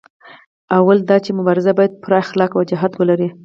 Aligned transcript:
لومړی 0.77 1.01
دا 1.09 1.17
چې 1.25 1.31
مبارزه 1.39 1.71
باید 1.77 1.99
پوره 2.01 2.17
اخلاقي 2.23 2.55
وجاهت 2.57 2.91
ولري. 2.95 3.29